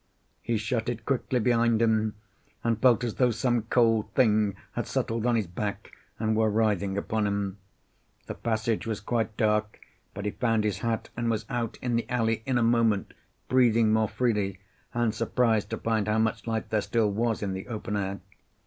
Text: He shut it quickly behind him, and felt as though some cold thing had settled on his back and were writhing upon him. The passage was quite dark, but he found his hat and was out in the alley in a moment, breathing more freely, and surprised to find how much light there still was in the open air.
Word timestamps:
He 0.41 0.57
shut 0.57 0.89
it 0.89 1.05
quickly 1.05 1.39
behind 1.39 1.79
him, 1.79 2.15
and 2.63 2.81
felt 2.81 3.03
as 3.03 3.13
though 3.13 3.29
some 3.29 3.61
cold 3.69 4.11
thing 4.15 4.55
had 4.71 4.87
settled 4.87 5.27
on 5.27 5.35
his 5.35 5.45
back 5.45 5.91
and 6.17 6.35
were 6.35 6.49
writhing 6.49 6.97
upon 6.97 7.27
him. 7.27 7.59
The 8.25 8.33
passage 8.33 8.87
was 8.87 8.99
quite 8.99 9.37
dark, 9.37 9.79
but 10.15 10.25
he 10.25 10.31
found 10.31 10.63
his 10.63 10.79
hat 10.79 11.09
and 11.15 11.29
was 11.29 11.45
out 11.51 11.77
in 11.83 11.97
the 11.97 12.09
alley 12.09 12.41
in 12.47 12.57
a 12.57 12.63
moment, 12.63 13.13
breathing 13.47 13.93
more 13.93 14.09
freely, 14.09 14.57
and 14.91 15.13
surprised 15.13 15.69
to 15.69 15.77
find 15.77 16.07
how 16.07 16.17
much 16.17 16.47
light 16.47 16.71
there 16.71 16.81
still 16.81 17.11
was 17.11 17.43
in 17.43 17.53
the 17.53 17.67
open 17.67 17.95
air. 17.95 18.21